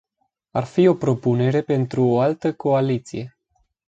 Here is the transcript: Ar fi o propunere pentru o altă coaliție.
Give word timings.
Ar 0.59 0.65
fi 0.71 0.87
o 0.87 0.95
propunere 0.95 1.61
pentru 1.61 2.03
o 2.07 2.19
altă 2.19 2.53
coaliție. 2.53 3.37